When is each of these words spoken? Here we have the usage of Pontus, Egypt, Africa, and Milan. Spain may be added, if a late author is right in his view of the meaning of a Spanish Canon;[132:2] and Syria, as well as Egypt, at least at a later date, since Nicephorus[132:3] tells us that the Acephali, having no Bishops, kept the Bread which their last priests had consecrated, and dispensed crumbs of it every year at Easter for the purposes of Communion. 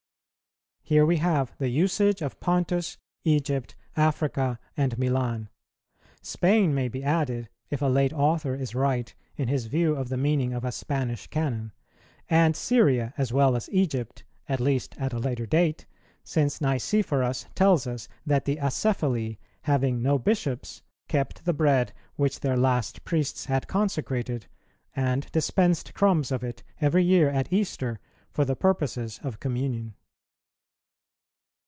Here 0.83 1.05
we 1.05 1.17
have 1.17 1.55
the 1.57 1.69
usage 1.69 2.21
of 2.21 2.41
Pontus, 2.41 2.97
Egypt, 3.23 3.77
Africa, 3.95 4.59
and 4.75 4.97
Milan. 4.99 5.47
Spain 6.21 6.75
may 6.75 6.89
be 6.89 7.01
added, 7.01 7.47
if 7.69 7.81
a 7.81 7.85
late 7.85 8.11
author 8.11 8.55
is 8.55 8.75
right 8.75 9.15
in 9.37 9.47
his 9.47 9.67
view 9.67 9.95
of 9.95 10.09
the 10.09 10.17
meaning 10.17 10.51
of 10.51 10.65
a 10.65 10.71
Spanish 10.73 11.27
Canon;[132:2] 11.27 11.71
and 12.29 12.55
Syria, 12.57 13.13
as 13.17 13.31
well 13.31 13.55
as 13.55 13.69
Egypt, 13.71 14.25
at 14.49 14.59
least 14.59 14.97
at 14.97 15.13
a 15.13 15.17
later 15.19 15.45
date, 15.45 15.85
since 16.25 16.59
Nicephorus[132:3] 16.59 17.53
tells 17.53 17.87
us 17.87 18.09
that 18.25 18.43
the 18.43 18.57
Acephali, 18.57 19.37
having 19.61 20.01
no 20.01 20.19
Bishops, 20.19 20.81
kept 21.07 21.45
the 21.45 21.53
Bread 21.53 21.93
which 22.17 22.41
their 22.41 22.57
last 22.57 23.05
priests 23.05 23.45
had 23.45 23.69
consecrated, 23.69 24.47
and 24.93 25.31
dispensed 25.31 25.93
crumbs 25.93 26.33
of 26.33 26.43
it 26.43 26.63
every 26.81 27.05
year 27.05 27.29
at 27.29 27.53
Easter 27.53 28.01
for 28.29 28.43
the 28.43 28.57
purposes 28.57 29.21
of 29.23 29.39
Communion. 29.39 29.93